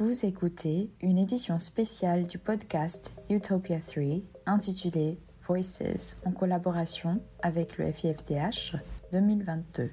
[0.00, 7.92] Vous écoutez une édition spéciale du podcast Utopia 3 intitulée Voices en collaboration avec le
[7.92, 8.76] FIFDH
[9.12, 9.90] 2022.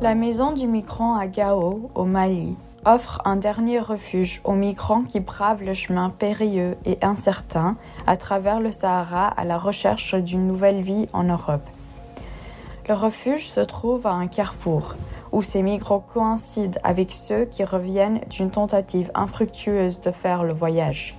[0.00, 5.20] La maison du migrant à Gao, au Mali, offre un dernier refuge aux migrants qui
[5.20, 7.76] bravent le chemin périlleux et incertain
[8.06, 11.68] à travers le Sahara à la recherche d'une nouvelle vie en Europe.
[12.88, 14.96] Le refuge se trouve à un carrefour
[15.32, 21.16] où ces migrants coïncident avec ceux qui reviennent d'une tentative infructueuse de faire le voyage.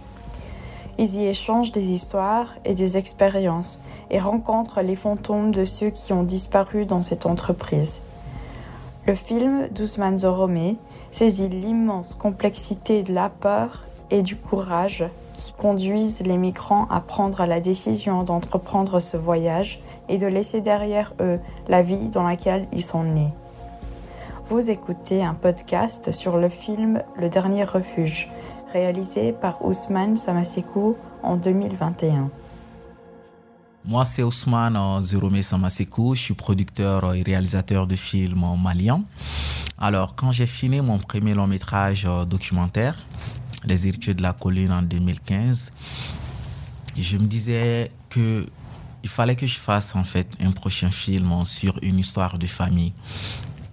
[0.98, 3.80] Ils y échangent des histoires et des expériences
[4.10, 8.04] et rencontrent les fantômes de ceux qui ont disparu dans cette entreprise.
[9.06, 10.78] Le film d'Ousmane Zoromé
[11.16, 17.46] saisit l'immense complexité de la peur et du courage qui conduisent les migrants à prendre
[17.46, 22.84] la décision d'entreprendre ce voyage et de laisser derrière eux la vie dans laquelle ils
[22.84, 23.32] sont nés.
[24.50, 28.30] Vous écoutez un podcast sur le film Le Dernier Refuge,
[28.74, 32.30] réalisé par Ousmane Samasekou en 2021.
[33.88, 39.04] Moi, c'est Ousmane Zurome Samasekou, je suis producteur et réalisateur de films maliens.
[39.78, 43.06] Alors, quand j'ai fini mon premier long métrage documentaire,
[43.68, 45.72] Les héritiers de la colline en 2015,
[47.00, 48.46] je me disais que
[49.04, 52.94] il fallait que je fasse en fait un prochain film sur une histoire de famille.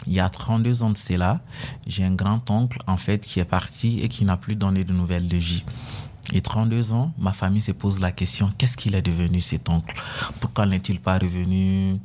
[0.06, 1.40] Il y a 32 ans de cela,
[1.86, 5.28] j'ai un grand-oncle en fait qui est parti et qui n'a plus donné de nouvelles
[5.28, 5.64] de vie.
[6.32, 9.94] Et 32 ans, ma famille se pose la question, qu'est-ce qu'il est devenu cet oncle?
[10.40, 11.96] Pourquoi n'est-il pas revenu?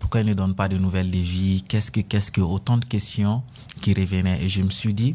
[0.00, 1.62] Pourquoi il ne donne pas de nouvelles de vie?
[1.66, 3.42] Qu'est-ce que, qu'est-ce que, autant de questions
[3.78, 4.42] qui revenaient.
[4.42, 5.14] Et je me suis dit,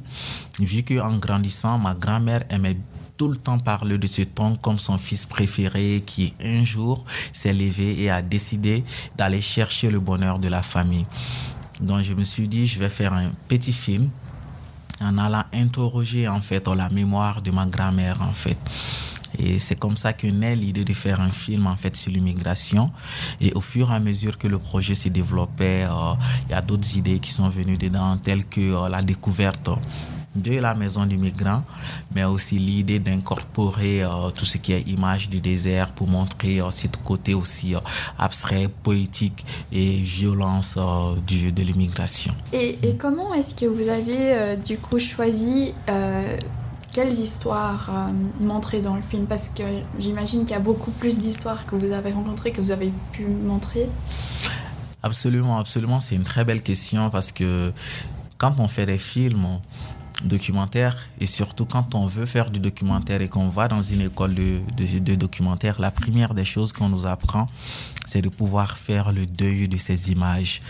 [0.59, 2.77] vu qu'en grandissant, ma grand-mère aimait
[3.17, 7.53] tout le temps parler de cet oncle comme son fils préféré qui un jour s'est
[7.53, 8.83] levé et a décidé
[9.15, 11.05] d'aller chercher le bonheur de la famille.
[11.79, 14.09] Donc je me suis dit, je vais faire un petit film
[15.03, 18.57] en allant interroger en fait la mémoire de ma grand-mère en fait.
[19.39, 22.91] Et c'est comme ça que naît l'idée de faire un film en fait sur l'immigration.
[23.41, 25.87] Et au fur et à mesure que le projet s'est développé,
[26.47, 29.69] il y a d'autres idées qui sont venues dedans, telles que la découverte
[30.35, 31.63] de la maison du migrant,
[32.13, 34.03] mais aussi l'idée d'incorporer
[34.35, 37.75] tout ce qui est image du désert pour montrer ce côté aussi
[38.17, 40.77] abstrait, poétique et violence
[41.27, 42.33] du, de l'immigration.
[42.51, 45.73] Et, et, comment est-ce que vous avez du coup choisi
[46.93, 47.89] quelles histoires
[48.39, 49.25] montrer dans le film?
[49.25, 49.63] Parce que
[49.99, 53.25] j'imagine qu'il y a beaucoup plus d'histoires que vous avez rencontrées, que vous avez pu
[53.25, 53.89] montrer.
[55.01, 55.99] Absolument, absolument.
[55.99, 57.73] C'est une très belle question parce que
[58.37, 59.59] quand on fait des films,
[60.23, 64.33] documentaire et surtout quand on veut faire du documentaire et qu'on va dans une école
[64.33, 67.45] de, de, de documentaire, la première des choses qu'on nous apprend,
[68.05, 70.61] c'est de pouvoir faire le deuil de ces images.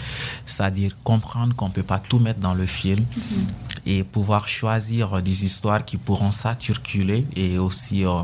[0.45, 3.89] C'est-à-dire comprendre qu'on ne peut pas tout mettre dans le film mm -hmm.
[3.91, 8.21] et pouvoir choisir des histoires qui pourront circuler et aussi euh,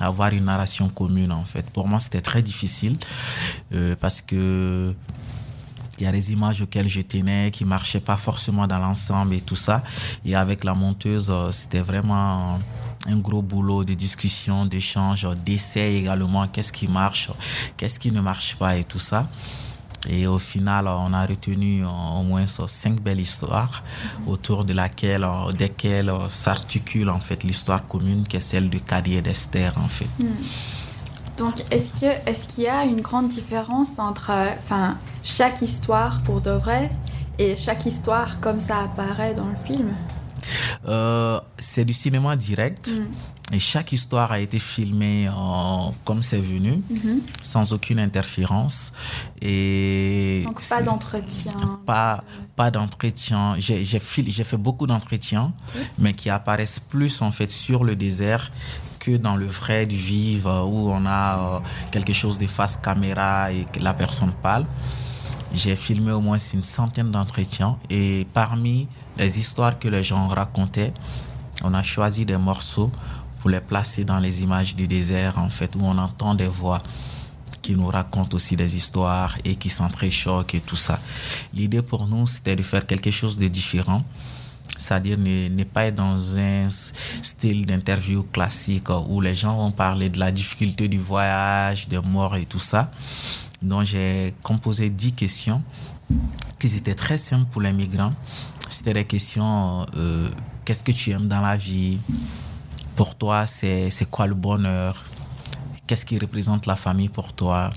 [0.00, 1.66] avoir une narration commune en fait.
[1.76, 2.96] Pour moi, c'était très difficile
[3.72, 4.94] euh, parce que
[5.98, 9.40] il y a des images auxquelles je tenais qui marchaient pas forcément dans l'ensemble et
[9.40, 9.82] tout ça.
[10.24, 12.58] Et avec la monteuse, c'était vraiment
[13.06, 16.46] un gros boulot de discussion, d'échange, d'essai également.
[16.48, 17.30] Qu'est-ce qui marche,
[17.76, 19.28] qu'est-ce qui ne marche pas et tout ça.
[20.08, 23.82] Et au final, on a retenu au moins cinq belles histoires
[24.26, 25.26] autour de laquelle,
[25.58, 30.08] desquelles s'articule en fait l'histoire commune qui est celle de Caddy et d'Esther en fait.
[30.18, 30.26] Mm.
[31.36, 36.50] Donc, est-ce qu'il est y a une grande différence entre enfin, chaque histoire pour de
[36.50, 36.90] vrai
[37.38, 39.94] et chaque histoire comme ça apparaît dans le film?
[40.88, 42.88] Euh, C'est du cinéma direct.
[42.88, 43.06] Mm.
[43.52, 45.28] Et chaque histoire a été filmée
[46.04, 47.18] comme c'est venu, mm -hmm.
[47.42, 48.92] sans aucune interférence.
[49.40, 51.52] Et Donc pas d'entretien.
[51.86, 52.24] Pas,
[52.56, 53.54] pas d'entretien.
[53.58, 55.86] J'ai fait beaucoup d'entretiens, okay.
[56.02, 58.50] mais qui apparaissent plus en fait sur le désert
[58.98, 61.60] que dans le vrai, du vivre, où on a euh,
[61.92, 64.66] quelque chose de face caméra et que la personne parle.
[65.60, 70.92] J'ai filmé au moins une centaine d'entretiens et parmi les histoires que les gens racontaient,
[71.62, 72.90] on a choisi des morceaux
[73.40, 76.78] pour les placer dans les images du désert, en fait, où on entend des voix
[77.62, 81.00] qui nous racontent aussi des histoires et qui s'entrechoquent et tout ça.
[81.52, 84.02] L'idée pour nous, c'était de faire quelque chose de différent
[84.76, 90.18] c'est-à-dire ne, pas être dans un style d'interview classique où les gens vont parler de
[90.18, 92.90] la difficulté du voyage, de mort et tout ça.
[93.62, 95.62] Donc j'ai composé dix questions
[96.58, 98.12] qui étaient très simples pour les migrants.
[98.68, 100.28] C'était des questions euh,
[100.64, 101.98] qu'est-ce que tu aimes dans la vie?
[102.96, 105.04] Pour toi, c'est quoi le bonheur?
[105.86, 107.70] Qu'est-ce qui représente la famille pour toi?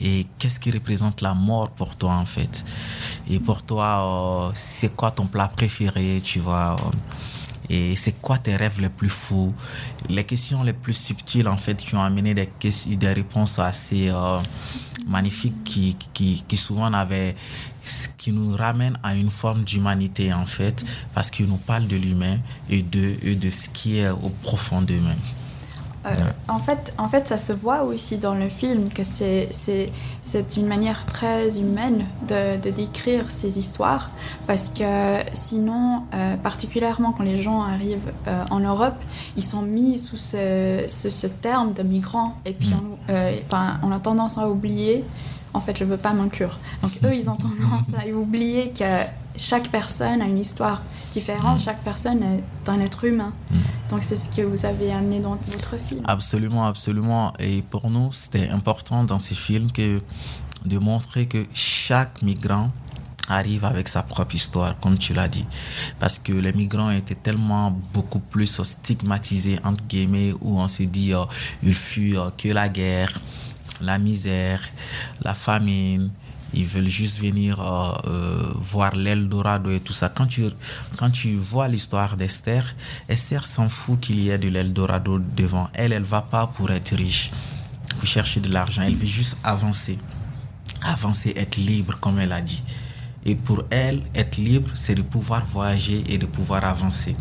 [0.00, 2.64] Et qu'est-ce qui représente la mort pour toi en fait?
[3.28, 6.76] Et pour toi c'est quoi ton plat préféré tu vois
[7.70, 9.52] et c'est quoi tes rêves les plus fous?
[10.08, 12.48] Les questions les plus subtiles, en fait, qui ont amené des,
[12.96, 14.38] des réponses assez euh,
[15.06, 17.34] magnifiques qui, qui, qui souvent avaient
[18.16, 20.84] qui nous ramènent à une forme d'humanité en fait,
[21.14, 22.38] parce qu'ils nous parlent de l'humain
[22.70, 25.18] et de, et de ce qui est au profond d'eux-mêmes.
[26.06, 26.10] Euh,
[26.48, 29.48] en, fait, en fait, ça se voit aussi dans le film que c'est
[30.56, 34.10] une manière très humaine de, de, décrire ces histoires
[34.46, 38.96] parce que sinon, euh, particulièrement quand les gens arrivent euh, en Europe,
[39.36, 43.14] ils sont mis sous ce, ce, terme de migrants et puis mm.
[43.52, 45.04] on, on, a tendance à oublier.
[45.54, 46.58] En fait, je veux pas m'inclure.
[46.82, 48.84] Donc eux, ils ont tendance à oublier que
[49.36, 51.62] chaque personne a une histoire différente, mm.
[51.62, 53.32] chaque personne est un être humain.
[53.50, 53.56] Mm.
[53.90, 56.02] Donc c'est ce que vous avez amené dans votre film.
[56.06, 57.32] Absolument, absolument.
[57.38, 60.00] Et pour nous, c'était important dans ces films que
[60.64, 62.70] de montrer que chaque migrant
[63.28, 65.46] arrive avec sa propre histoire, comme tu l'as dit.
[65.98, 71.14] Parce que les migrants étaient tellement beaucoup plus stigmatisés, entre guillemets, où on s'est dit,
[71.14, 71.26] oh,
[71.62, 73.18] il fut euh, que la guerre,
[73.80, 74.60] la misère,
[75.22, 76.10] la famine,
[76.54, 80.08] ils veulent juste venir euh, euh, voir l'Eldorado et tout ça.
[80.08, 80.44] Quand tu,
[80.96, 82.74] quand tu vois l'histoire d'Esther,
[83.08, 85.68] Esther s'en fout qu'il y ait de l'Eldorado devant.
[85.74, 87.30] Elle, elle va pas pour être riche,
[87.98, 88.82] pour chercher de l'argent.
[88.82, 89.98] Elle veut juste avancer.
[90.82, 92.62] Avancer, être libre, comme elle a dit.
[93.24, 97.16] Et pour elle, être libre, c'est de pouvoir voyager et de pouvoir avancer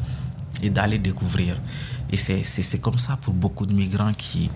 [0.61, 1.55] et d'aller découvrir.
[2.11, 4.51] Et c'est comme ça pour beaucoup de migrants qui,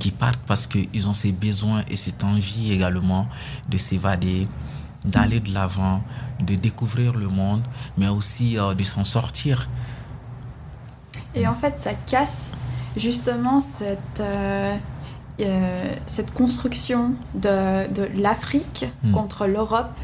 [0.00, 3.28] qui partent parce qu'ils ont ces besoins et cette envie également
[3.68, 4.48] de s'évader,
[5.04, 6.02] d'aller de l'avant,
[6.40, 7.62] de découvrir le monde,
[7.96, 9.68] mais aussi euh, de s'en sortir.
[11.36, 12.50] Et en fait, ça casse
[12.96, 14.76] justement cette, euh,
[15.40, 19.12] euh, cette construction de, de l'Afrique hmm.
[19.12, 19.96] contre l'Europe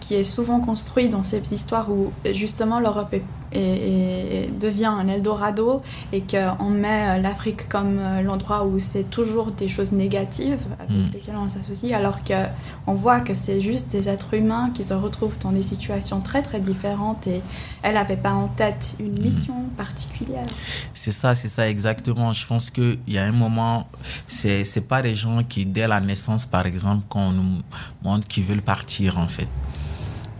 [0.00, 5.82] qui est souvent construite dans ces histoires où justement l'Europe est et, devient un Eldorado
[6.12, 10.90] et qu'on met euh, l'Afrique comme euh, l'endroit où c'est toujours des choses négatives avec
[10.90, 11.10] mm.
[11.14, 15.38] lesquelles on s'associe, alors qu'on voit que c'est juste des êtres humains qui se retrouvent
[15.38, 17.42] dans des situations très très différentes et
[17.82, 19.22] elle n'avait pas en tête une mm.
[19.22, 20.44] mission particulière.
[20.92, 22.32] C'est ça, c'est ça exactement.
[22.32, 23.88] Je pense qu'il y a un moment,
[24.26, 27.60] c'est n'est pas des gens qui, dès la naissance par exemple, qu'on nous
[28.02, 29.48] montre qu'ils veulent partir en fait.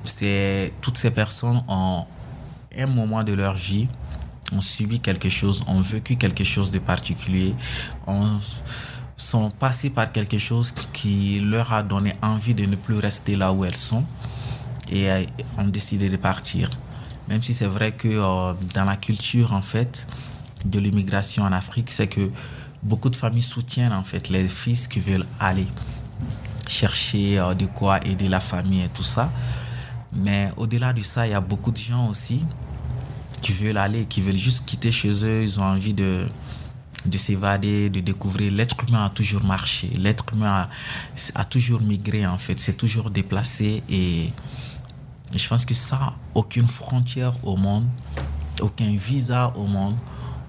[0.05, 2.05] C'est toutes ces personnes ont
[2.79, 3.89] un moment de leur vie
[4.53, 7.55] ont subi quelque chose, ont vécu quelque chose de particulier,
[8.07, 8.41] ont,
[9.17, 13.53] sont passés par quelque chose qui leur a donné envie de ne plus rester là
[13.53, 14.05] où elles sont
[14.91, 15.09] et
[15.59, 16.71] ont décidé de partir.
[17.29, 20.09] Même si c'est vrai que euh, dans la culture en fait
[20.65, 22.31] de l'immigration en Afrique, c'est que
[22.83, 25.67] beaucoup de familles soutiennent en fait les fils qui veulent aller
[26.67, 29.31] chercher euh, de quoi aider la famille et tout ça.
[30.13, 32.41] Mais au-delà de ça, il y a beaucoup de gens aussi
[33.41, 35.43] qui veulent aller, qui veulent juste quitter chez eux.
[35.43, 36.27] Ils ont envie de,
[37.07, 38.53] de s'évader, de découvrir.
[38.53, 39.89] L'être humain a toujours marché.
[39.99, 40.69] L'être humain
[41.35, 42.59] a, toujours migré, en fait.
[42.59, 43.83] C'est toujours déplacé.
[43.89, 44.31] Et
[45.35, 47.87] je pense que ça, aucune frontière au monde,
[48.61, 49.97] aucun visa au monde,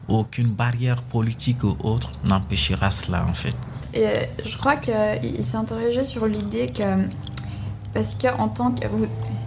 [0.08, 3.56] aucune barrière politique ou autre n'empêchera cela, en fait.
[3.94, 7.08] Et je crois qu'il s'est interrogé sur l'idée que,
[7.94, 8.88] parce qu'en tant que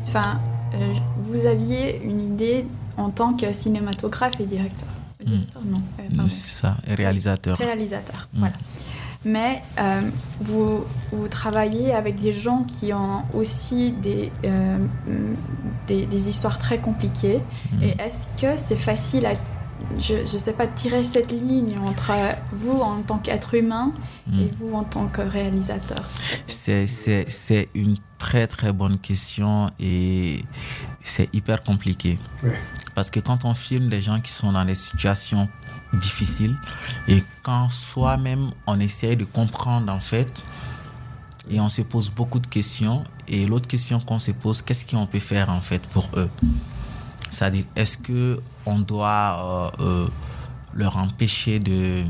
[0.07, 0.41] Enfin,
[0.75, 4.89] euh, vous aviez une idée en tant que cinématographe et directeur.
[5.21, 5.27] Hmm.
[5.27, 5.83] Directeur, non.
[6.01, 7.59] Euh, c'est ça, réalisateur.
[7.59, 8.39] Réalisateur, hmm.
[8.39, 8.55] voilà.
[9.27, 10.03] Mais euh,
[10.41, 14.31] vous, vous, travaillez avec des gens qui ont aussi des,
[15.87, 17.41] des, des, histoires très compliquées.
[17.73, 17.83] Hmm.
[17.83, 19.33] Et est-ce que c'est facile à
[19.99, 22.13] je ne sais pas, tirer cette ligne entre
[22.53, 23.93] vous en tant qu'être humain
[24.33, 26.09] et vous en tant que réalisateur.
[26.47, 30.45] C'est une très très bonne question et
[31.03, 32.19] c'est hyper compliqué.
[32.95, 35.49] Parce que quand on filme des gens qui sont dans des situations
[35.93, 36.57] difficiles
[37.07, 40.45] et quand soi-même on essaye de comprendre en fait
[41.51, 45.07] et on se pose beaucoup de questions et l'autre question qu'on se pose, qu'est-ce qu'on
[45.07, 46.31] peut faire en fait pour eux?
[47.31, 50.09] C'est-à-dire, est-ce que on doit euh, euh,
[50.75, 52.05] leur empêcher de,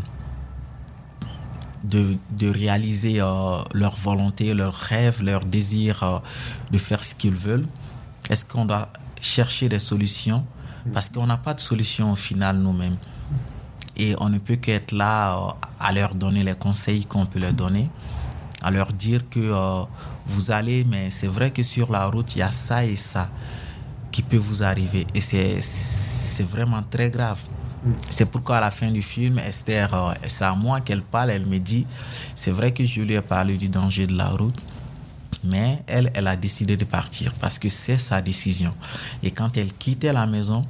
[1.84, 6.22] de, de réaliser euh, leur volonté, leurs rêves, leur désir
[6.70, 7.66] de faire ce qu'ils veulent
[8.30, 8.88] Est-ce qu'on doit
[9.20, 10.44] chercher des solutions?
[10.92, 12.98] Parce qu'on n'a pas de solution au final nous-mêmes.
[13.96, 17.88] Et on ne peut qu'être là à leur donner les conseils qu'on peut leur donner,
[18.60, 19.86] à leur dire que
[20.26, 23.30] vous allez, mais c'est vrai que sur la route, il y a ça et ça
[24.14, 25.06] qui peut vous arriver.
[25.14, 25.60] Et c'est
[26.42, 27.40] vraiment très grave.
[28.08, 31.44] C'est pourquoi à la fin du film, Esther, euh, c'est à moi qu'elle parle, elle
[31.46, 31.86] me dit,
[32.34, 34.58] c'est vrai que je lui ai parlé du danger de la route,
[35.44, 38.72] mais elle, elle a décidé de partir parce que c'est sa décision.
[39.22, 40.64] Et quand elle quittait la maison,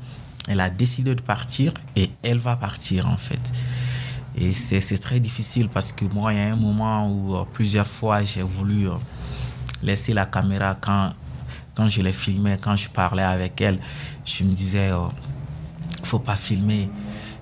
[0.48, 3.52] elle a décidé de partir et elle va partir en fait.
[4.36, 7.86] Et c'est très difficile parce que moi, il y a un moment où euh, plusieurs
[7.86, 8.94] fois j'ai voulu euh,
[9.84, 11.12] laisser la caméra quand,
[11.76, 13.78] quand je l'ai filmée, quand je parlais avec elle.
[14.24, 14.90] Je me disais,
[16.02, 16.90] faut pas filmer.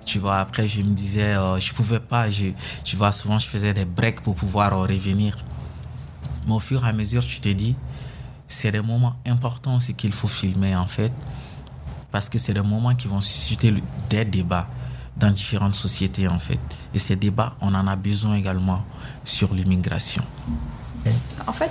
[0.05, 2.31] Tu vois, après, je me disais, euh, je pouvais pas.
[2.31, 2.49] Je,
[2.85, 5.37] tu vois, souvent, je faisais des breaks pour pouvoir revenir.
[6.47, 7.77] Mais au fur et à mesure, tu te dis,
[8.49, 11.13] c'est des moments importants aussi qu'il faut filmer, en fait.
[12.11, 13.73] Parce que c'est des moments qui vont susciter
[14.11, 14.69] des débats
[15.17, 16.59] dans différentes sociétés, en fait.
[16.95, 18.85] Et ces débats, on en a besoin également
[19.25, 20.25] sur l'immigration.
[21.47, 21.71] En fait,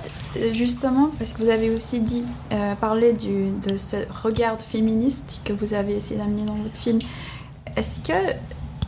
[0.51, 5.53] justement, parce que vous avez aussi dit, euh, parlé du, de ce regard féministe que
[5.53, 7.00] vous avez essayé d'amener dans votre film,
[7.77, 8.13] est-ce que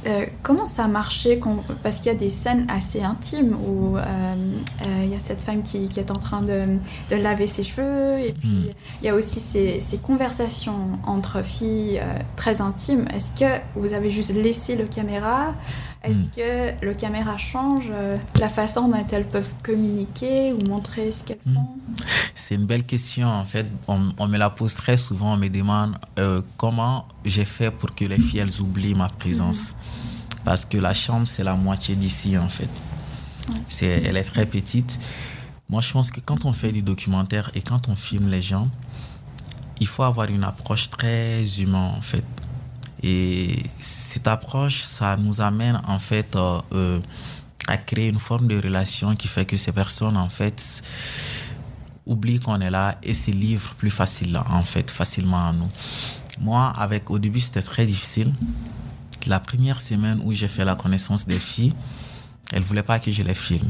[0.06, 1.40] euh, comment ça a marché
[1.82, 5.44] Parce qu'il y a des scènes assez intimes où euh, euh, il y a cette
[5.44, 6.78] femme qui, qui est en train de,
[7.10, 8.72] de, laver ses cheveux, et puis hmm.
[9.02, 12.02] il y a aussi ces, ces conversations entre filles
[12.36, 13.08] très intimes.
[13.14, 15.54] Est-ce que vous avez juste laissé le caméra
[16.04, 16.32] Est-ce hmm.
[16.32, 17.92] que le caméra change
[18.40, 21.54] la façon dont elles peuvent communiquer ou montrer ce qu'elles hmm.
[21.56, 21.68] font?
[22.36, 23.66] C'est une belle question en fait.
[23.88, 25.34] On, on, me la pose très souvent.
[25.34, 25.98] On me demande
[26.58, 29.76] comment j'ai fait pour que les filles elles oublient ma présence
[30.44, 32.70] parce que la chambre, c'est la moitié d'ici, en fait.
[33.68, 35.00] C'est, elle est très petite.
[35.70, 38.68] Moi, je pense que quand on fait du documentaire et quand on filme les gens,
[39.80, 42.24] il faut avoir une approche très humaine, en fait.
[43.04, 47.00] Et cette approche, ça nous amène, en fait, euh, euh,
[47.68, 50.82] à créer une forme de relation qui fait que ces personnes, en fait,
[52.06, 55.70] oublient qu'on est là et se livrent plus facilement, en fait, facilement à nous.
[56.40, 58.34] Moi, avec, au début, c'était très difficile
[59.28, 61.74] la première semaine où j'ai fait la connaissance des filles,
[62.52, 63.70] elles ne voulaient pas que je les filme.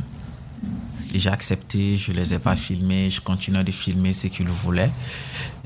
[1.13, 4.91] J'ai accepté, je ne les ai pas filmées, je continuais de filmer ce qu'ils voulaient.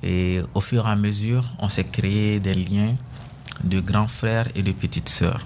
[0.04, 2.96] Et au fur et à mesure, on s'est créé des liens
[3.64, 5.44] de grands frères et de petites sœurs.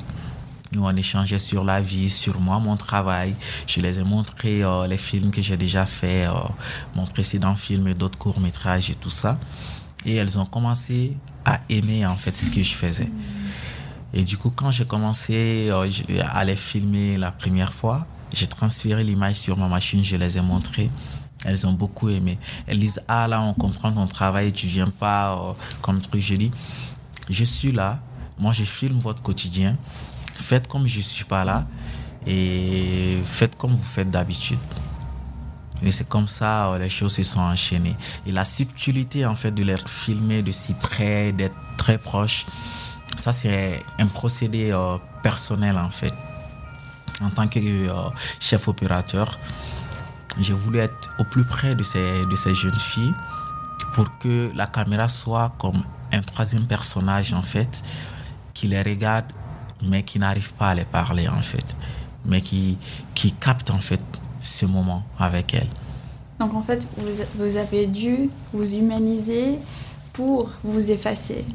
[0.73, 3.35] Nous, on échangeait sur la vie, sur moi, mon travail.
[3.67, 6.31] Je les ai montré euh, les films que j'ai déjà fait, euh,
[6.95, 9.37] mon précédent film et d'autres courts-métrages et tout ça.
[10.05, 13.09] Et elles ont commencé à aimer en fait ce que je faisais.
[14.13, 15.89] Et du coup, quand j'ai commencé euh,
[16.31, 20.41] à les filmer la première fois, j'ai transféré l'image sur ma machine, je les ai
[20.41, 20.87] montrées.
[21.43, 22.37] Elles ont beaucoup aimé.
[22.67, 26.21] Elles disent Ah là, on comprend ton travail, tu viens pas euh, comme truc.
[26.21, 26.51] Je dis
[27.29, 27.99] Je suis là,
[28.39, 29.77] moi je filme votre quotidien.
[30.39, 31.65] Faites comme je suis pas là
[32.25, 34.59] et faites comme vous faites d'habitude.
[35.83, 37.95] Et c'est comme ça, euh, les choses se sont enchaînées.
[38.27, 42.45] Et la subtilité, en fait, de les filmer de si près, d'être très proche,
[43.17, 46.13] ça, c'est un procédé euh, personnel en fait.
[47.21, 47.93] En tant que euh,
[48.39, 49.37] chef opérateur,
[50.39, 53.13] j'ai voulu être au plus près de ces, de ces jeunes filles
[53.93, 57.83] pour que la caméra soit comme un troisième personnage en fait,
[58.53, 59.25] qui les regarde
[59.83, 61.75] mais qui n'arrive pas à les parler en fait,
[62.25, 62.77] mais qui,
[63.15, 64.01] qui capte en fait
[64.41, 65.69] ce moment avec elles.
[66.39, 69.59] Donc en fait, vous, vous avez dû vous humaniser
[70.13, 71.45] pour vous effacer.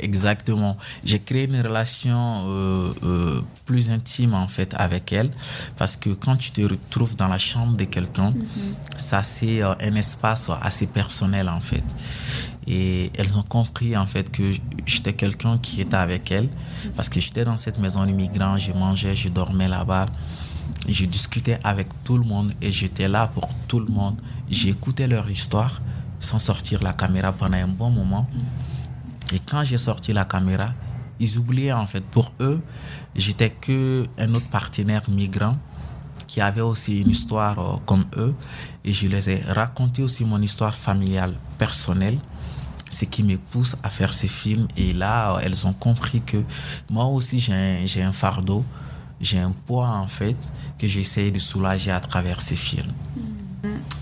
[0.00, 0.76] Exactement.
[1.04, 5.30] J'ai créé une relation euh, euh, plus intime en fait avec elle
[5.76, 8.74] parce que quand tu te retrouves dans la chambre de quelqu'un, mhm.
[8.96, 11.84] ça c'est euh, un espace assez personnel en fait.
[12.66, 14.52] Et elles ont compris en fait que
[14.86, 16.92] j'étais quelqu'un qui était avec elle mhm.
[16.96, 20.06] parce que j'étais dans cette maison d'immigrants, je mangeais, je dormais là-bas.
[20.88, 24.16] Je discutais avec tout le monde et j'étais là pour tout le monde.
[24.48, 25.80] J'écoutais leur histoire
[26.18, 28.26] sans sortir la caméra pendant un bon moment.
[29.32, 30.72] Et quand j'ai sorti la caméra,
[31.18, 32.04] ils oubliaient en fait.
[32.04, 32.60] Pour eux,
[33.14, 35.52] j'étais que un autre partenaire migrant
[36.26, 38.34] qui avait aussi une histoire euh, comme eux.
[38.84, 42.18] Et je les ai raconté aussi mon histoire familiale personnelle,
[42.90, 44.68] ce qui me pousse à faire ce film.
[44.76, 46.42] Et là, elles ont compris que
[46.90, 48.62] moi aussi, j'ai un, un fardeau,
[49.22, 52.92] j'ai un poids en fait, que j'essaie de soulager à travers ces films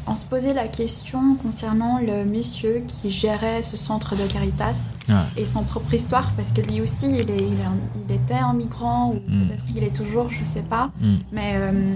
[0.09, 4.91] on se posait la question concernant le monsieur qui gérait ce centre de Caritas
[5.37, 9.15] et son propre histoire, parce que lui aussi, il, est, il, était un migrant, ou
[9.15, 9.47] mm.
[9.47, 10.91] peut-être qu'il est toujours, je ne sais pas.
[11.01, 11.15] Mm.
[11.33, 11.95] Mais euh,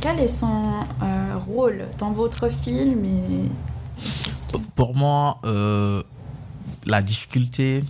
[0.00, 0.62] quel est son
[1.02, 3.50] euh, rôle dans votre film et...
[4.74, 6.02] Pour moi, euh,
[6.86, 7.84] la difficulté,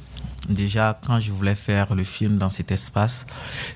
[0.49, 3.27] déjà, quand je voulais faire le film dans cet espace,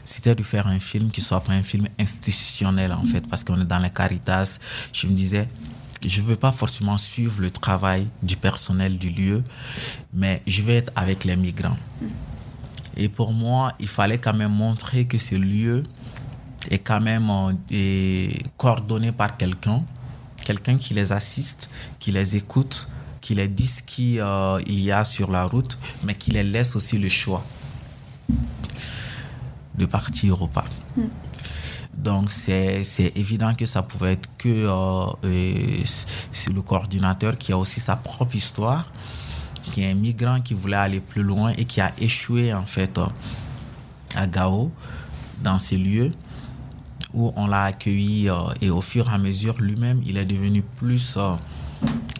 [0.03, 3.61] c'était de faire un film qui soit pas un film institutionnel, en fait, parce qu'on
[3.61, 4.59] est dans la Caritas.
[4.93, 5.49] Je me disais,
[6.05, 9.43] je ne veux pas forcément suivre le travail du personnel du lieu,
[10.13, 11.79] mais je vais être avec les migrants.
[12.97, 15.85] Et pour moi, il fallait quand même montrer que ce lieu
[16.71, 17.31] est quand même
[18.57, 19.83] coordonné par quelqu'un,
[20.45, 22.89] quelqu'un qui les assiste, qui les écoute,
[23.21, 26.77] qui les dit ce qu'il euh, y a sur la route, mais qui les laisse
[26.77, 27.45] aussi le choix
[29.75, 30.65] de partir ou pas.
[30.97, 31.09] Hmm.
[31.97, 32.83] Donc c'est
[33.17, 38.93] évident que ça pouvait être que euh, le coordinateur qui a aussi sa propre histoire,
[39.65, 42.99] qui est un migrant qui voulait aller plus loin et qui a échoué en fait
[42.99, 43.07] euh,
[44.17, 44.71] à Gao,
[45.43, 46.13] dans ces lieux
[47.15, 50.63] où on l'a accueilli euh, et au fur et à mesure lui-même il est devenu
[50.63, 51.19] plus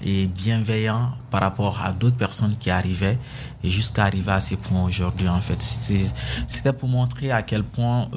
[0.05, 3.19] et bienveillant par rapport à d'autres personnes qui arrivaient
[3.63, 5.61] et jusqu'à arriver à ces points aujourd'hui en fait
[6.47, 8.09] c'était pour montrer à quel point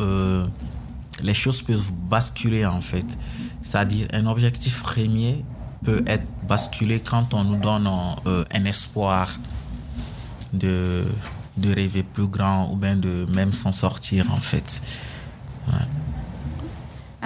[1.21, 3.05] les choses peuvent basculer en fait.
[3.61, 5.43] C'est-à-dire un objectif premier
[5.83, 7.89] peut être basculé quand on nous donne
[8.25, 9.37] euh, un espoir
[10.53, 11.03] de,
[11.57, 14.81] de rêver plus grand ou bien de même s'en sortir en fait.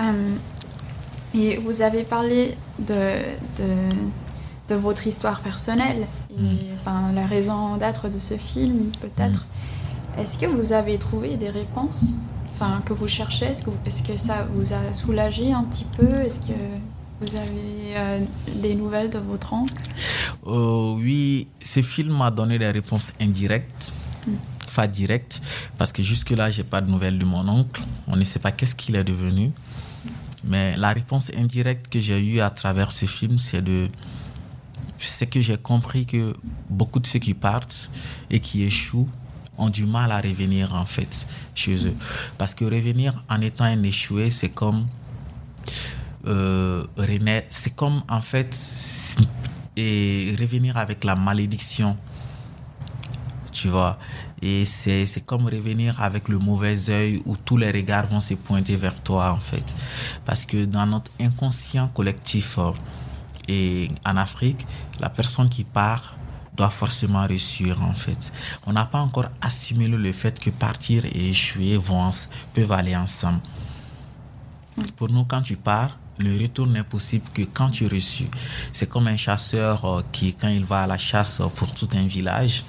[0.02, 0.36] Euh,
[1.34, 3.20] et vous avez parlé de,
[3.58, 3.96] de,
[4.70, 6.58] de votre histoire personnelle et mm.
[6.74, 9.46] enfin, la raison d'être de ce film peut-être.
[9.46, 10.20] Mm.
[10.20, 12.14] Est-ce que vous avez trouvé des réponses?
[12.86, 13.46] Que vous cherchez?
[13.46, 16.22] Est-ce que, est que, ça vous a soulagé un petit peu?
[16.22, 16.54] Est-ce que
[17.20, 18.20] vous avez euh,
[18.56, 19.74] des nouvelles de votre oncle?
[20.46, 23.94] Euh, Oui, ce film m'a donné des réponses indirectes.
[24.76, 25.42] Pas directes,
[25.80, 27.82] parce que jusque-là, j'ai pas de nouvelles de mon oncle.
[28.08, 29.50] On ne sait pas qu'est-ce qu'il est devenu.
[30.44, 33.90] Mais la réponse indirecte que j'ai eue à travers ce film, c'est de
[34.98, 36.34] c'est que j'ai compris que
[36.70, 37.90] beaucoup de ceux qui partent
[38.30, 39.10] et qui échouent
[39.58, 41.96] ont du mal à revenir en fait chez eux.
[42.38, 44.86] Parce que revenir en étant un échoué, c'est comme
[46.28, 46.84] euh,
[47.50, 48.56] c'est comme en fait
[49.76, 51.98] et revenir avec la malédiction,
[53.52, 53.98] tu vois?
[54.42, 58.76] Et c'est comme revenir avec le mauvais œil où tous les regards vont se pointer
[58.76, 59.76] vers toi en fait.
[60.26, 62.72] Parce que dans notre inconscient collectif euh,
[63.48, 64.66] et en Afrique,
[65.00, 66.16] la personne qui part
[66.56, 68.34] doit forcément réussir en fait.
[68.66, 72.10] On n'a pas encore assimilé le fait que partir et échouer vont,
[72.54, 73.42] peuvent aller ensemble.
[74.96, 78.30] Pour nous, quand tu pars, le retour n'est possible que quand tu reçus.
[78.74, 82.06] C'est comme un chasseur euh, qui, quand il va à la chasse pour tout un
[82.06, 82.64] village,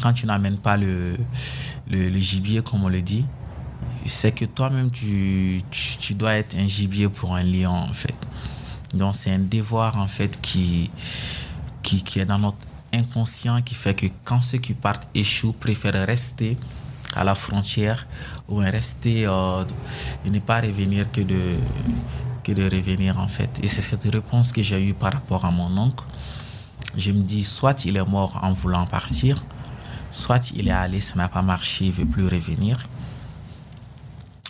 [0.00, 1.16] quand tu n'amènes pas le,
[1.90, 3.24] le, gibier, comme on le dit,
[4.06, 8.16] c'est que toi-même, tu, tu, dois être un gibier pour un lion, en fait.
[8.92, 10.90] Donc, c'est un devoir, en fait, qui,
[11.82, 12.58] qui, qui est dans notre
[12.92, 16.56] inconscient qui fait que quand ceux qui partent échouent, préfèrent rester
[17.14, 18.06] à la frontière
[18.48, 19.64] ou rester euh,
[20.24, 21.56] et ne pas revenir que de,
[22.42, 23.60] que de revenir en fait.
[23.62, 26.04] Et c'est cette réponse que j'ai eue par rapport à mon oncle.
[26.96, 29.42] Je me dis, soit il est mort en voulant partir,
[30.14, 32.88] soit il est allé, ça n'a pas marché, il veut plus revenir.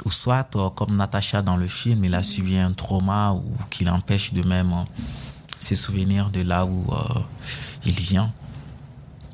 [0.05, 3.85] Ou soit, euh, comme Natacha dans le film, il a subi un trauma ou qui
[3.85, 4.85] l'empêche de même euh,
[5.59, 6.85] se souvenir de là où
[7.87, 8.31] il vient.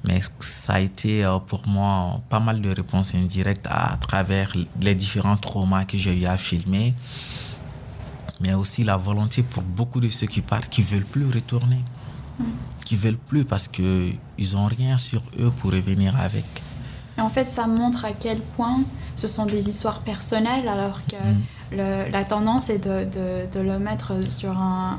[0.06, 4.94] Mais ça a été euh, pour moi pas mal de réponses indirectes à travers les
[4.94, 6.94] différents traumas que j'ai eu à filmer,
[8.40, 11.82] mais aussi la volonté pour beaucoup de ceux qui partent qui veulent plus retourner.
[12.90, 16.44] Qui veulent plus parce que ils ont rien sur eux pour revenir avec.
[17.18, 18.80] en fait, ça montre à quel point
[19.14, 22.10] ce sont des histoires personnelles, alors que mm.
[22.10, 24.98] la tendance est de, de, de, le mettre sur un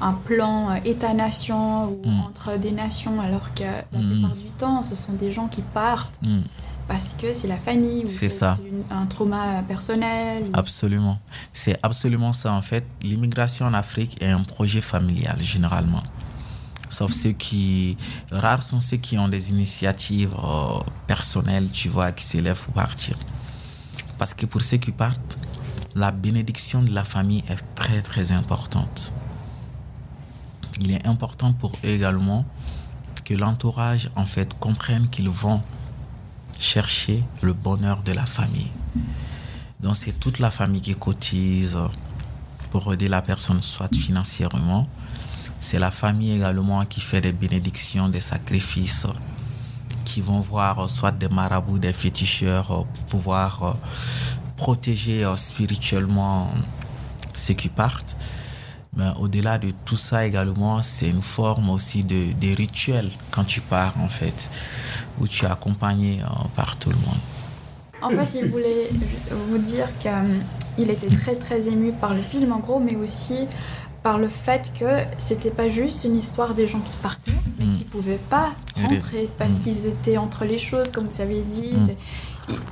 [0.00, 2.20] un plan euh, État-nation ou mm.
[2.20, 4.12] entre des nations, alors que la mm.
[4.12, 6.20] plupart du temps, ce sont des gens qui partent
[6.86, 8.52] parce que c'est la famille ou c'est ça.
[8.90, 10.44] un trauma personnel.
[10.52, 11.18] Absolument.
[11.52, 12.84] C'est absolument ça en fait.
[13.02, 16.02] L'immigration en Afrique est un projet familial généralement.
[16.90, 17.96] Sauf ceux qui...
[18.30, 23.16] Rares sont ceux qui ont des initiatives euh, personnelles, tu vois, qui s'élèvent pour partir.
[24.18, 25.38] Parce que pour ceux qui partent,
[25.94, 29.12] la bénédiction de la famille est très très importante
[30.80, 32.44] il est important pour eux également
[33.24, 35.62] que l'entourage en fait comprenne qu'ils vont
[36.58, 38.70] chercher le bonheur de la famille.
[39.80, 41.78] Donc c'est toute la famille qui cotise
[42.70, 44.86] pour aider la personne soit financièrement.
[45.60, 49.06] C'est la famille également qui fait des bénédictions, des sacrifices,
[50.06, 53.72] qui vont voir soit des marabouts, des féticheurs pour pouvoir euh,
[54.56, 56.48] protéger euh, spirituellement
[57.34, 58.16] ceux qui partent.
[58.96, 63.60] Mais au-delà de tout ça également, c'est une forme aussi de, de, rituel quand tu
[63.60, 64.50] pars en fait,
[65.20, 67.20] où tu es accompagné euh, par tout le monde.
[68.02, 68.88] En fait, il voulait
[69.50, 73.46] vous dire qu'il était très très ému par le film en gros, mais aussi
[74.02, 77.72] par le fait que c'était pas juste une histoire des gens qui partaient, mais mm.
[77.74, 78.50] qui pouvaient pas
[78.82, 79.60] rentrer parce Mm.
[79.62, 81.72] qu'ils étaient entre les choses, comme vous avez dit.
[81.74, 81.88] Mm.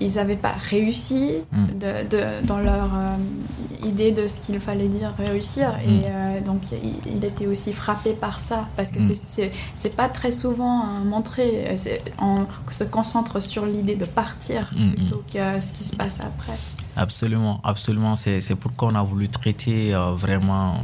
[0.01, 1.67] Ils- n'avaient pas réussi Mm.
[1.67, 5.69] de- de- dans leur euh, idée de ce qu'il fallait dire réussir.
[5.87, 8.67] Et euh, donc, il, il était aussi frappé par ça.
[8.77, 11.77] Parce que c'est- pas très souvent euh, montré.
[12.21, 16.59] On se concentre sur l'idée de partir plutôt que ce qui se passe après.
[16.97, 18.17] Absolument, absolument.
[18.17, 20.75] C'est c'est pourquoi on a voulu traiter euh, vraiment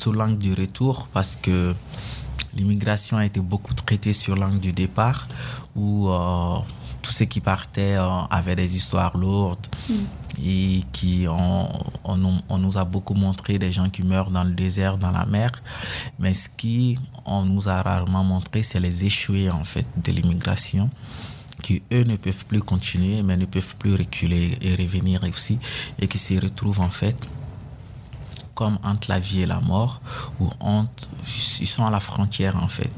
[0.00, 1.74] sous l'angle du retour parce que
[2.56, 5.20] l'immigration a été beaucoup traitée sur l'angle du départ
[5.76, 6.56] où euh,
[7.02, 8.08] tous ceux qui partaient euh,
[8.38, 9.94] avaient des histoires lourdes Mm.
[10.44, 11.66] et qui ont,
[12.04, 15.10] on, nous- on nous a beaucoup montré des gens qui meurent dans le désert, dans
[15.20, 15.50] la mer.
[16.18, 20.90] Mais ce qui on nous a rarement montré, c'est les échoués en fait de l'immigration
[21.62, 25.58] qui eux ne peuvent plus continuer mais ne peuvent plus reculer et revenir aussi
[26.00, 27.16] et qui se retrouvent en fait
[28.58, 29.94] comme entre la vie et la mort
[30.40, 31.06] ou entre
[31.60, 32.90] ils sont à la frontière en fait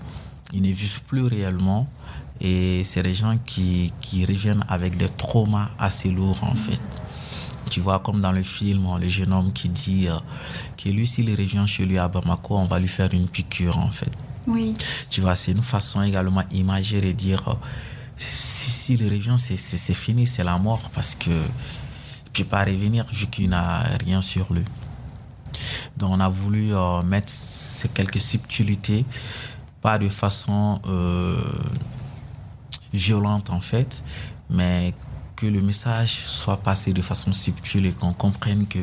[0.54, 1.82] ils ne vivent plus réellement
[2.40, 6.80] et c'est des gens qui, qui reviennent avec des traumas assez lourds en fait
[7.68, 10.18] tu vois comme dans le film le jeune homme qui dit euh,
[10.78, 13.90] que lui s'il revient chez lui à Bamako on va lui faire une piqûre en
[13.90, 14.12] fait
[14.46, 14.74] Oui.
[15.10, 17.54] tu vois, c'est une façon également imagée de dire euh,
[18.16, 21.36] si, si revient, c'est, fini, c'est la mort parce que
[22.32, 24.64] tu peux pas revenir vu qu'il n'a rien sur lui.
[26.00, 29.04] Donc on a voulu euh, mettre ces quelques subtilités,
[29.82, 31.36] pas de façon euh,
[32.92, 34.02] violente en fait,
[34.48, 34.94] mais
[35.36, 38.78] que le message soit passé de façon subtile et qu'on comprenne que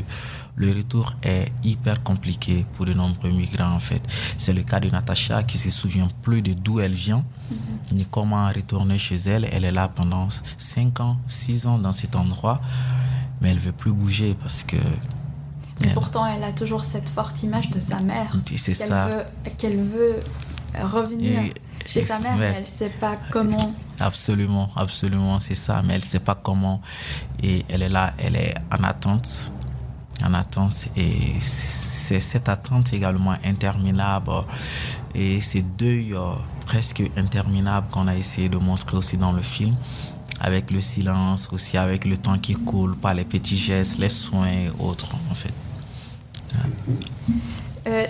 [0.55, 4.01] le retour est hyper compliqué pour de nombreux migrants en fait.
[4.37, 7.23] C'est le cas de Natacha qui se souvient plus de d'où elle vient
[7.91, 9.47] ni comment retourner chez elle.
[9.51, 10.27] Elle est là pendant
[10.57, 12.61] 5 ans, 6 ans dans cet endroit,
[13.41, 14.77] mais elle veut plus bouger parce que
[15.83, 18.35] Elle- pourtant, elle a toujours cette forte image de sa mère.
[18.51, 19.07] et c'est Qu'elle ça.
[19.07, 19.25] veut,
[19.57, 20.15] qu'elle veut
[20.81, 21.53] revenir Et-
[21.85, 23.73] chez et- sa mère, mais elle sait pas comment.
[23.99, 25.81] Absolument, absolument, c'est ça.
[25.85, 26.81] Mais elle ne sait pas comment.
[27.41, 29.51] Et elle est là, elle est en attente.
[30.23, 30.87] En attente.
[30.97, 34.31] Et c'est cette attente également interminable.
[35.15, 36.33] Et ces deuil euh,
[36.65, 39.75] presque interminables qu'on a essayé de montrer aussi dans le film.
[40.39, 44.47] Avec le silence, aussi avec le temps qui coule, par les petits gestes, les soins
[44.47, 45.53] et autres, en fait.
[46.65, 46.65] Euh,
[47.85, 48.05] j'a- euh,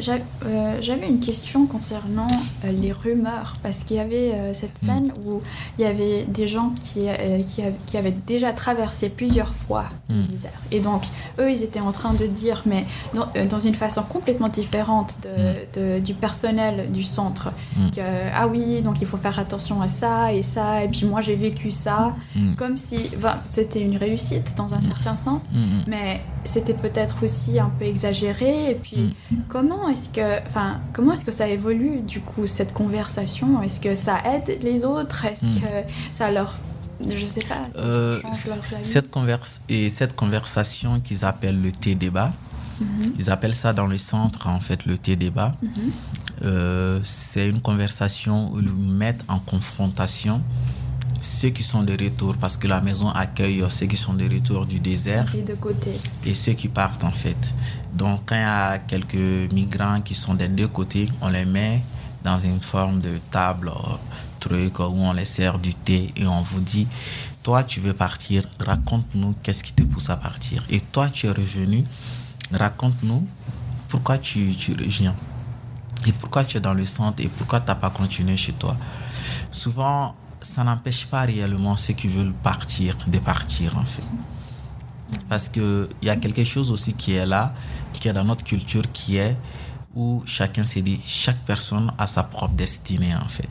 [0.00, 2.28] J'avais une question concernant
[2.64, 4.86] euh, les rumeurs, parce qu'il y avait euh, cette Mm.
[4.86, 5.40] scène où
[5.78, 9.84] il y avait des gens qui, euh, qui, av- qui avaient déjà traversé plusieurs fois
[10.08, 10.26] le Mm.
[10.26, 10.50] désert.
[10.72, 11.02] Et donc,
[11.38, 15.18] eux, ils étaient en train de dire, mais dans, euh, dans une façon complètement différente
[15.22, 17.90] de, de- du personnel du centre, Mm.
[17.90, 18.00] que,
[18.34, 21.36] ah oui, donc il faut faire attention à ça et ça, et puis moi j'ai
[21.36, 22.54] vécu ça, Mm.
[22.54, 23.10] comme si
[23.44, 25.46] c'était une réussite dans un certain sens.
[25.52, 25.84] Mm, mm.
[25.86, 28.70] Mais c'était peut-être aussi un peu exagéré.
[28.70, 29.36] Et puis, Mm.
[29.84, 33.60] Comment est-ce que, enfin, comment est-ce que ça évolue du coup cette conversation?
[33.62, 35.24] Est-ce que ça aide les autres?
[35.26, 35.60] Est-ce Mm.
[35.60, 35.66] que
[36.10, 36.54] ça leur,
[37.06, 41.94] je sais pas, ça Euh, leur Cette, converse, et cette conversation qu'ils appellent le thé
[41.94, 42.32] débat,
[42.80, 45.52] Mhm, ils appellent ça dans le centre en fait le thé débat.
[45.62, 45.70] mhm.
[46.42, 50.42] Euh, c'est une conversation où ils mettent en confrontation
[51.22, 54.24] ceux qui sont de retour parce que la maison accueille euh, ceux qui sont de
[54.24, 55.92] retour du désert Et de côté.
[56.26, 57.54] et ceux qui partent en fait.
[57.94, 61.82] Donc quand il y a quelques migrants qui sont des deux côtés, on les met
[62.24, 63.96] dans une forme de table euh,
[64.40, 66.88] truc où on les sert du thé et on vous dit
[67.42, 70.64] toi tu veux partir, raconte-nous qu'est-ce qui te pousse à partir.
[70.70, 71.84] Et toi tu es revenu,
[72.52, 73.24] raconte-nous
[73.88, 75.14] pourquoi tu, tu reviens.
[76.06, 78.76] Et pourquoi tu es dans le centre et pourquoi tu n'as pas continué chez toi.
[79.50, 84.02] Souvent, ça n'empêche pas réellement ceux qui veulent partir de partir en fait.
[85.28, 87.54] Parce qu'il y a quelque chose aussi qui est là,
[87.92, 89.36] qui est dans notre culture, qui est
[89.94, 93.48] où chacun se dit, chaque personne a sa propre destinée en fait.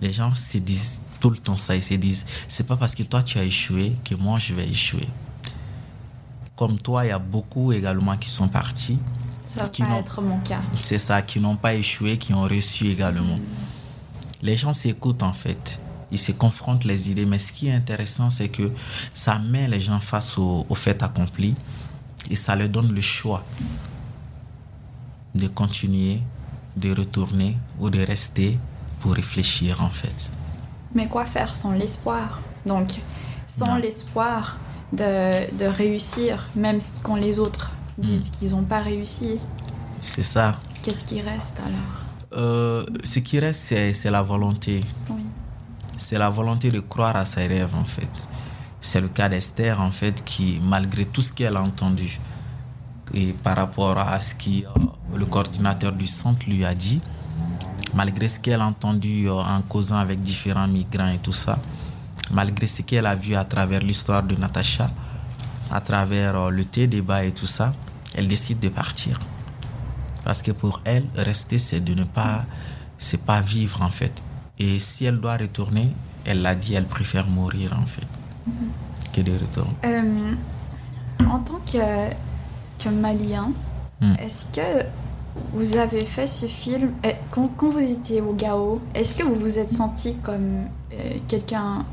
[0.00, 3.02] Les gens se disent tout le temps ça, ils se disent, c'est pas parce que
[3.02, 5.08] toi tu as échoué que moi je vais échouer.
[6.56, 8.98] Comme toi, il y a beaucoup également qui sont partis,
[9.44, 10.60] Ça va Qui pas être mon cas.
[10.82, 13.38] c'est ça, qui n'ont pas échoué, qui ont reçu également.
[14.42, 15.80] Les gens s'écoutent en fait.
[16.12, 17.26] Ils se confrontent les idées.
[17.26, 18.70] Mais ce qui est intéressant, c'est que
[19.14, 21.54] ça met les gens face au, au fait accompli
[22.30, 23.42] et ça leur donne le choix
[25.34, 26.20] de continuer,
[26.76, 28.58] de retourner ou de rester
[29.00, 30.30] pour réfléchir en fait.
[30.94, 32.40] Mais quoi faire sans l'espoir?
[32.66, 32.88] Donc,
[33.46, 34.58] sans l'espoir
[34.92, 39.38] de, de réussir, même quand les autres disent qu'ils n'ont pas réussi,
[40.00, 40.58] C'est ça.
[40.82, 42.40] qu'est-ce qui reste alors?
[42.40, 44.82] Euh, ce qui reste, c'est c'est la volonté.
[45.10, 45.21] Oui.
[45.98, 48.28] C'est la volonté de croire à ses rêves en fait.
[48.80, 52.20] C'est le cas d'Esther en fait qui, malgré tout ce qu'elle a entendu
[53.14, 54.70] et par rapport à ce que euh,
[55.14, 57.00] le coordinateur du centre lui a dit,
[57.94, 61.58] malgré ce qu'elle a entendu euh, en causant avec différents migrants et tout ça,
[62.30, 64.88] malgré ce qu'elle a vu à travers l'histoire de Natacha,
[65.70, 67.72] à travers euh, le thé débat et tout ça,
[68.14, 69.18] elle décide de partir.
[70.24, 72.44] Parce que pour elle, rester, c'est de ne pas,
[72.96, 74.12] c'est pas vivre en fait.
[74.64, 75.88] Et si elle doit retourner,
[76.24, 78.06] elle l'a dit, elle préfère mourir en fait
[79.12, 79.74] que de retourner.
[79.84, 80.34] Euh,
[81.26, 82.12] en tant que,
[82.82, 83.52] que Malien,
[84.00, 84.14] Hmm.
[84.18, 84.84] est-ce que
[85.52, 86.90] vous avez fait ce film?
[87.04, 90.64] Eh, quand, quand vous étiez au Gao Est-ce que vous vous êtes senti comme
[91.28, 91.84] quelqu'un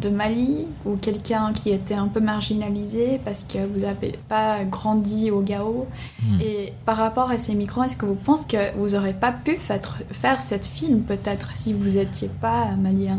[0.00, 5.30] de Mali ou quelqu'un qui était un peu marginalisé parce que vous n'avez pas grandi
[5.32, 5.86] au Gao
[6.24, 6.40] Hmm.
[6.40, 9.56] Et par rapport à ces migrants, est-ce que vous pensez que vous n'aurez pas pu
[9.56, 13.18] faire, faire cette film peut-être si vous n'étiez pas malien?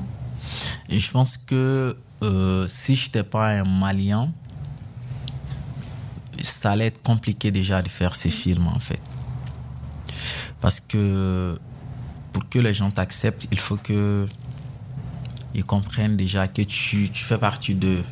[0.89, 4.31] Et je pense que euh, si je n'étais pas un Malien,
[6.41, 9.01] ça allait être compliqué déjà de faire ces films en fait.
[10.61, 11.59] Parce que
[12.31, 14.25] pour que les gens t'acceptent, il faut que
[15.55, 18.03] ils comprennent déjà que tu, fais partie d'eux.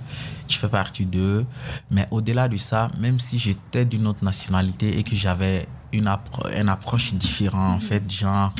[0.48, 1.46] Tu fais partie d'eux.
[1.92, 6.48] Mais au-delà de ça, même si j'étais d'une autre nationalité et que j'avais une, appro
[6.58, 8.54] une approche différente, en fait, genre,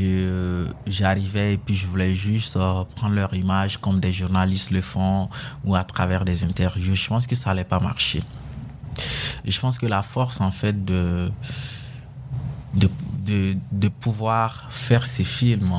[0.00, 4.80] euh, j'arrivais et puis je voulais juste euh, prendre leur image comme des journalistes le
[4.80, 5.28] font
[5.64, 6.94] ou à travers des interviews.
[6.94, 8.22] Je pense que ça allait pas marcher.
[9.46, 11.30] Je pense que la force, en fait, de,
[12.74, 12.88] de,
[13.72, 15.72] de, pouvoir faire ces films,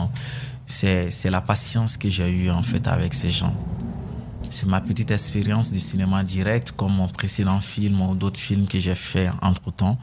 [0.65, 3.55] c'est la patience que j'ai eue, en fait, avec ces gens.
[4.49, 8.79] C'est ma petite expérience du cinéma direct, comme mon précédent film ou d'autres films que
[8.79, 9.97] j'ai fait entre-temps,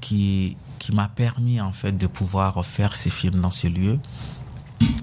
[0.00, 3.98] qui, qui m'a permis, en fait, de pouvoir faire ces films dans ce lieu.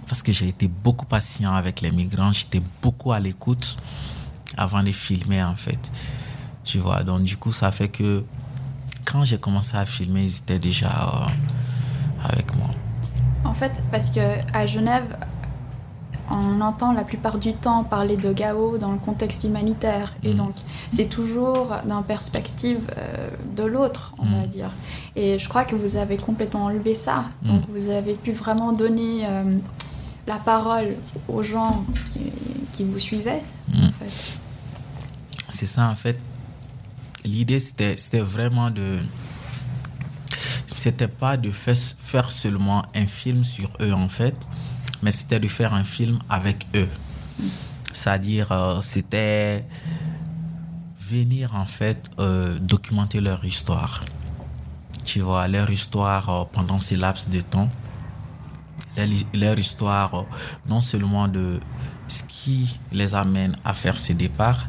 [0.08, 3.78] Parce que j'ai été beaucoup patient avec les migrants, j'étais beaucoup à l'écoute
[4.58, 5.92] avant de filmer, en fait.
[6.64, 8.24] Tu vois, donc du coup, ça fait que
[9.06, 12.70] quand j'ai commencé à filmer, ils étaient déjà euh, avec moi.
[13.44, 14.20] En fait, parce que
[14.54, 15.18] à Genève,
[16.30, 20.14] on entend la plupart du temps parler de Gao dans le contexte humanitaire.
[20.24, 20.36] Et Mm.
[20.38, 20.56] donc,
[20.90, 24.36] c'est toujours dans perspective euh, de l'autre, on Mm.
[24.42, 24.70] va dire.
[25.16, 27.26] Et je crois que vous avez complètement enlevé ça.
[27.44, 27.48] Mm.
[27.48, 29.44] Donc, vous avez pu vraiment donner euh,
[30.28, 30.96] la parole
[31.28, 32.22] aux gens qui,
[32.72, 33.42] qui vous suivaient,
[33.74, 33.86] Mm.
[33.86, 34.38] en fait.
[35.50, 36.18] C'est ça, en fait.
[37.26, 39.00] L'idée, c'était vraiment de.
[40.74, 44.36] C'était pas de faire, seulement un film sur eux, en fait,
[45.04, 46.88] mais c'était de faire un film avec eux.
[47.92, 49.66] C'est-à-dire, euh, c'était
[50.98, 54.06] venir, en fait, euh, documenter leur histoire.
[55.04, 57.70] Tu vois, leur histoire euh, pendant ces laps de temps.
[59.34, 60.26] Leur, histoire,
[60.68, 61.60] non seulement de
[62.08, 64.68] ce qui les amène à faire ce départ,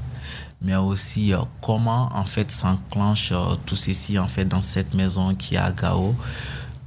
[0.60, 5.34] mais aussi euh, comment en fait s'enclenche euh, tout ceci en fait dans cette maison
[5.34, 6.14] qui est à Gao.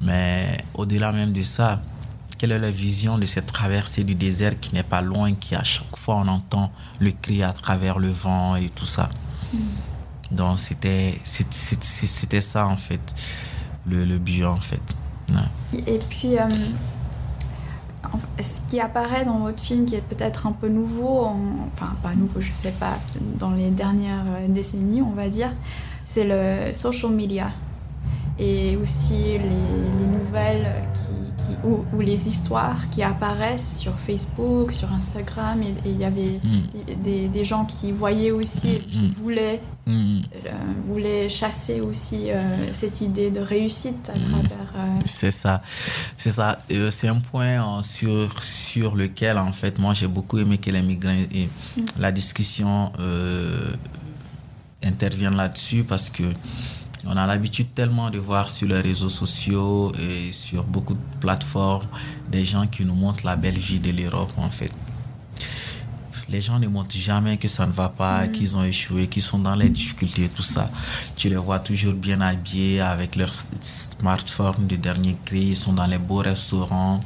[0.02, 1.82] Mais au-delà même de ça,
[2.38, 5.64] quelle est la vision de cette traversée du désert qui n'est pas loin, qui à
[5.64, 9.10] chaque fois on entend le cri à travers le vent et tout ça?
[10.32, 13.16] Donc c'était c'était ça en fait
[13.86, 14.82] le, le but en fait.
[15.32, 15.84] Ouais.
[15.88, 16.48] Et puis, euh,
[18.42, 22.14] ce qui apparaît dans votre film, qui est peut-être un peu nouveau, en- enfin pas
[22.16, 22.98] nouveau, je sais pas,
[23.40, 25.52] dans les dernières décennies, on va dire,
[26.06, 27.48] c'est le social media.
[28.38, 29.40] Et aussi les,
[30.00, 35.62] les nouvelles qui, qui- ou, ou les histoires qui apparaissent sur Facebook, sur Instagram.
[35.64, 37.30] Et il y avait Mm.
[37.32, 39.12] des, gens qui voyaient aussi et qui Mm.
[39.22, 39.92] voulaient Mm.
[40.48, 40.52] euh,
[40.88, 44.74] voulait chasser aussi euh, cette idée de réussite à travers.
[44.76, 45.62] euh, C'est ça,
[46.18, 46.60] c'est ça.
[46.92, 51.22] C'est un point sur sur lequel en fait moi j'ai beaucoup aimé que les migrants
[51.32, 51.48] et
[52.00, 52.92] la discussion
[54.84, 56.24] intervienne là-dessus parce que
[57.06, 61.86] on a l'habitude tellement de voir sur les réseaux sociaux et sur beaucoup de plateformes
[62.32, 64.72] des gens qui nous montrent la belle vie de l'Europe en fait.
[66.30, 68.32] Les gens ne montrent jamais que ça ne va pas, Mhm.
[68.32, 70.70] qu'ils ont échoué, qu'ils sont dans les difficultés et tout ça.
[71.16, 75.86] Tu les vois toujours bien habillés avec leur smartphone de dernier cri, ils sont dans
[75.86, 77.00] les beaux restaurants,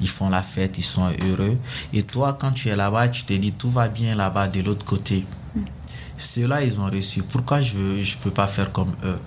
[0.00, 1.56] ils font la fête, ils sont heureux.
[1.92, 4.84] Et toi, quand tu es là-bas, tu te dis tout va bien là-bas de l'autre
[4.84, 5.24] côté.
[6.18, 7.22] Ceux-là, ils ont reçu.
[7.22, 9.18] Pourquoi je ne je peux pas faire comme eux?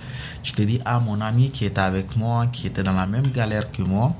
[0.41, 3.27] Tu te dis, ah, mon ami qui était avec moi, qui était dans la même
[3.27, 4.15] galère que moi,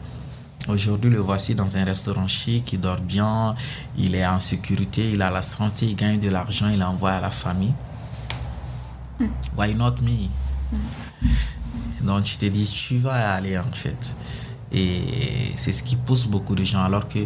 [0.67, 3.55] aujourd'hui, le voici dans un restaurant chic, il dort bien,
[3.97, 7.21] il est en sécurité, il a la santé, il gagne de l'argent, il envoie à
[7.21, 7.73] la famille.
[9.57, 10.29] Why not me?
[12.01, 14.15] Donc, tu te dis, tu vas y aller en fait.
[14.71, 17.19] Et c'est ce qui pousse beaucoup de gens, alors que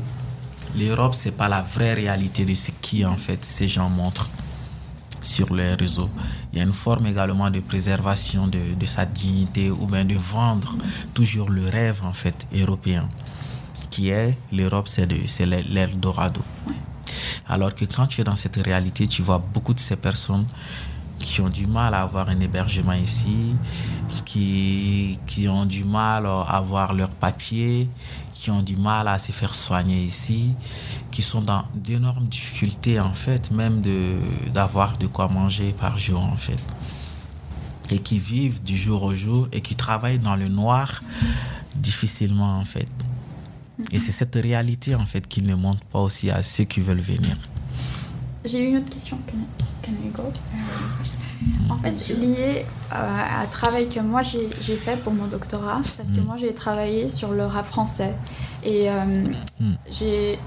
[0.77, 4.29] l'Europe, c'est pas la vraie réalité de ce qui, en fait, ces gens montrent.
[5.23, 6.09] Sur les réseaux.
[6.51, 10.75] Il y a une forme également de préservation de, sa dignité ou bien de vendre
[11.13, 13.07] toujours le rêve en fait européen
[13.89, 16.41] qui est l'Europe, c'est l'Eldorado.
[17.47, 20.47] Alors que quand tu es dans cette réalité, tu vois beaucoup de ces personnes
[21.19, 23.55] qui ont du mal à avoir un hébergement ici,
[24.25, 27.87] qui, qui ont du mal à avoir leurs papiers,
[28.33, 30.53] qui ont du mal à se faire soigner ici,
[31.13, 34.17] qui sont dans d'énormes difficultés en fait, même de
[34.51, 36.61] d'avoir de quoi manger par jour en fait.
[37.91, 41.01] Et qui vivent du jour au jour et qui travaillent dans le noir
[41.75, 42.89] difficilement en fait.
[43.91, 47.07] Et c'est cette réalité en fait qu'ils ne montrent pas aussi à ceux qui veulent
[47.15, 47.37] venir.
[48.43, 49.17] J'ai une autre question.
[49.83, 50.23] Can, I go?
[51.69, 56.21] En fait, lié à un travail que moi j'ai fait pour mon doctorat, parce que
[56.21, 56.25] mm.
[56.25, 58.13] moi j'ai travaillé sur le rap français.
[58.63, 59.25] Et euh,
[59.59, 59.75] mm.
[59.91, 60.39] j'ai,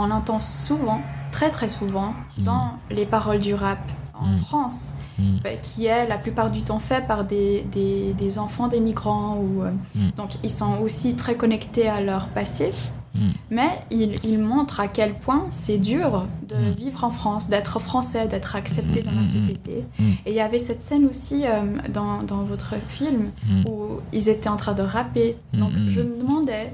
[0.00, 1.00] on entend souvent,
[1.32, 2.42] très très souvent, mm.
[2.42, 3.78] dans les paroles du rap
[4.14, 4.94] en France,
[5.42, 9.38] bah, qui est la plupart du temps fait par des, des, des enfants des migrants.
[9.38, 9.70] Ou, euh,
[10.16, 12.72] Donc ils sont aussi très connectés à leur passé.
[13.14, 13.20] Mm.
[13.50, 16.74] Mais il, il, montre à quel point c'est dur de mm.
[16.74, 19.84] vivre en France, d'être français, d'être accepté dans la mm, société.
[20.26, 23.30] Et il y avait cette scène aussi euh, dans, dans, votre film
[23.66, 25.36] où ils étaient en train de rapper.
[25.54, 26.72] Donc je me demandais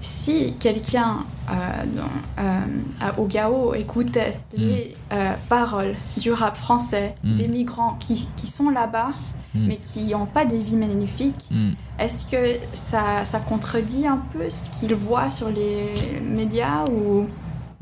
[0.00, 1.54] si quelqu'un euh,
[2.38, 4.96] euh, au Gao écoutait les
[5.48, 9.12] paroles du rap français des migrants qui, qui sont là-bas
[9.54, 9.66] Mm.
[9.66, 11.44] mais qui n'ont pas des vies magnifiques.
[11.50, 11.70] Mm.
[11.98, 17.26] Est-ce que ça, ça, contredit un peu ce qu'ils voient sur les médias ou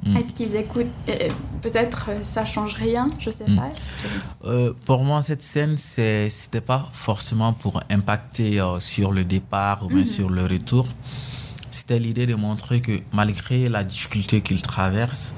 [0.06, 0.16] mm.
[0.16, 1.28] est-ce qu'ils écoutent euh,
[1.60, 3.68] Peut-être euh, ça change rien, je sais pas.
[4.44, 10.06] Euh, pour moi, cette scène, c'était pas forcément pour impacter sur le départ ou bien
[10.06, 10.86] sur le retour.
[11.88, 15.32] C'était l'idée de montrer que malgré la difficulté qu'ils traversent,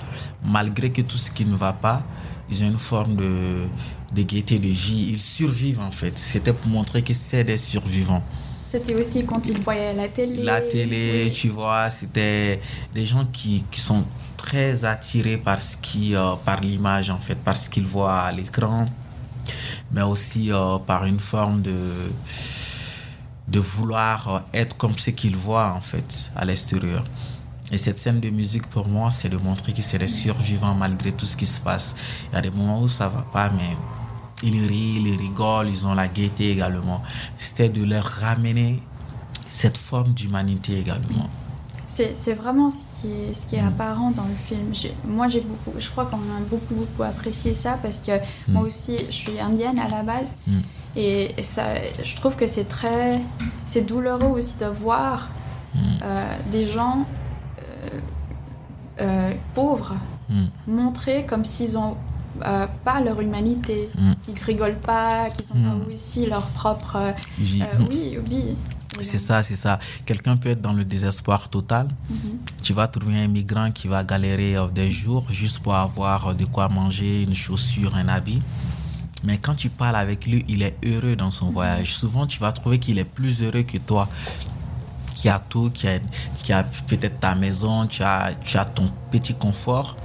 [0.45, 2.03] malgré que tout ce qui ne va pas,
[2.51, 3.69] ils ont une forme de,
[4.13, 5.11] de gaieté de vie.
[5.13, 6.19] Ils survivent en fait.
[6.19, 8.25] C'était pour montrer que c'est des survivants.
[8.67, 10.43] C'était aussi quand ils voyaient la télé.
[10.43, 12.61] La télé, tu vois, c'était
[12.93, 14.05] des gens qui, qui, sont
[14.37, 18.33] très attirés par, ce qui, euh, par l'image en fait, par ce qu'ils voient à
[18.33, 18.87] l'écran,
[19.93, 22.11] mais aussi euh, par une forme de,
[23.51, 27.05] de vouloir euh, être comme ce qu'ils voient en fait à l'extérieur.
[27.73, 31.13] Et cette scène de musique, pour moi, c'est de montrer qu'ils sont des survivants malgré
[31.13, 31.95] tout ce qui se passe.
[32.31, 33.77] Il y a des moments où ça va pas, mais
[34.43, 37.03] ils rient, ils rigolent, ils ont la gaieté également.
[37.39, 38.83] C'était de leur ramener
[39.53, 41.29] cette forme d'humanité également.
[41.87, 43.69] C'est vraiment ce qui est, ce qui est mm.
[43.69, 44.73] apparent dans le film.
[45.05, 48.53] Moi, j'ai beaucoup, je crois qu'on a beaucoup, beaucoup apprécié ça parce que mm.
[48.53, 50.37] moi aussi, je suis indienne à la base.
[50.47, 50.61] Mm.
[50.97, 51.65] Et ça,
[52.03, 53.21] je trouve que c'est très.
[53.65, 55.29] C'est douloureux aussi de voir
[55.77, 57.07] euh, des gens
[57.59, 58.01] euh,
[59.01, 59.95] euh, pauvres
[60.67, 61.97] montrer comme s'ils ont
[62.45, 64.13] euh, pas leur humanité, mm.
[64.23, 65.87] qu'ils rigolent pas, qu'ils sont pas mm.
[65.93, 66.97] aussi leur propre.
[66.97, 67.13] Euh.
[67.41, 68.57] Euh, oui, oui.
[69.01, 69.79] C'est ça, c'est ça.
[70.05, 71.87] Quelqu'un peut être dans le désespoir total.
[71.87, 72.63] Mm-hmm.
[72.63, 76.69] Tu vas trouver un migrant qui va galérer des jours juste pour avoir de quoi
[76.69, 78.43] manger, une chaussure, un habit.
[79.25, 81.93] Mais quand tu parles avec lui, il est heureux dans son voyage.
[81.95, 84.09] Souvent, tu vas trouver qu'il est plus heureux que toi
[85.15, 85.99] qui a tout, qui a,
[86.43, 89.97] qui a peut-être ta maison, tu as, tu as ton petit confort.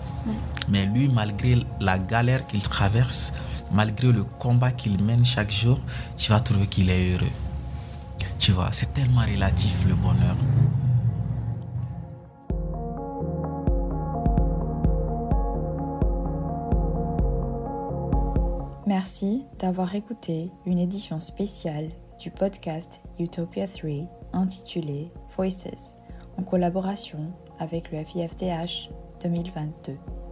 [0.68, 3.32] Mais lui, malgré la galère qu'il traverse,
[3.72, 5.80] malgré le combat qu'il mène chaque jour,
[6.18, 7.32] tu vas trouver qu'il est heureux.
[8.40, 10.36] Tu vois, c'est tellement relatif le bonheur.
[19.06, 23.92] Merci d'avoir écouté une édition spéciale du podcast Utopia 3
[24.34, 25.96] intitulé Voices
[26.40, 28.90] en collaboration avec le FIFDH
[29.22, 30.25] 2022.